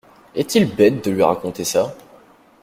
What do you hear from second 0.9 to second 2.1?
de lui raconter ça!